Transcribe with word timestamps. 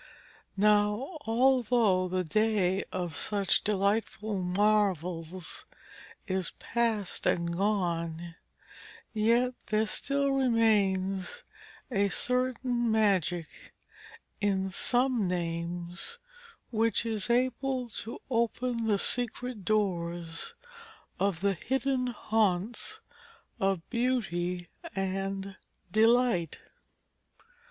Now, 0.57 1.19
although 1.27 2.07
the 2.07 2.23
day 2.23 2.81
of 2.91 3.15
such 3.15 3.63
delightful 3.63 4.41
marvels 4.41 5.65
is 6.25 6.53
past 6.57 7.27
and 7.27 7.55
gone, 7.55 8.33
yet 9.13 9.53
there 9.67 9.85
still 9.85 10.31
remains 10.31 11.43
a 11.91 12.09
certain 12.09 12.91
magic 12.91 13.45
in 14.39 14.71
some 14.71 15.27
names 15.27 16.17
which 16.71 17.05
is 17.05 17.29
able 17.29 17.87
to 17.91 18.17
open 18.31 18.87
the 18.87 18.97
secret 18.97 19.63
doors 19.63 20.55
of 21.19 21.41
the 21.41 21.53
hidden 21.53 22.07
haunts 22.07 23.01
of 23.59 23.87
beauty 23.91 24.67
and 24.95 25.57
delight. 25.91 26.59